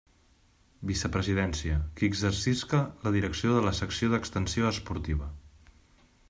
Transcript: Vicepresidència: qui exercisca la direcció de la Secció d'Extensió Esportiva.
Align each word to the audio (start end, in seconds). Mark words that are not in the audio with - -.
Vicepresidència: 0.91 1.75
qui 1.99 2.09
exercisca 2.13 2.79
la 3.05 3.13
direcció 3.17 3.53
de 3.59 3.63
la 3.67 3.75
Secció 3.81 4.11
d'Extensió 4.15 4.73
Esportiva. 4.73 5.29